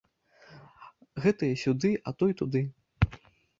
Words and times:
Гэтыя 1.27 1.59
сюды, 1.65 1.93
а 2.07 2.17
той 2.23 2.31
туды. 2.43 2.61